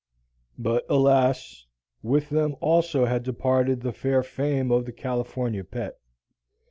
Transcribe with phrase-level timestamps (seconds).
[0.57, 1.67] But, alas!
[2.01, 5.99] with them also had departed the fair fame of the "California Pet."